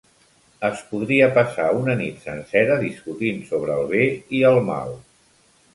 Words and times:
Es 0.69 0.79
podria 0.93 1.27
passar 1.35 1.67
una 1.81 1.95
nit 2.01 2.25
sencera 2.29 2.81
discutint 2.87 3.47
sobre 3.53 3.79
el 3.83 3.89
bé 3.95 4.05
i 4.41 4.45
el 4.53 4.61
mal. 4.73 4.99